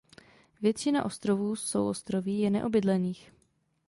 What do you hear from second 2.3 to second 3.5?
je neobydlených.